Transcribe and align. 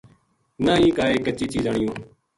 نہ 0.65 0.73
ہی 0.81 0.89
کائے 0.97 1.17
کچی 1.25 1.45
چیز 1.53 1.65
آنیوں 1.71 1.95